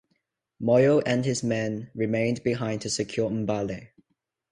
[0.59, 3.89] Moyo and his men remained behind to secure Mbale.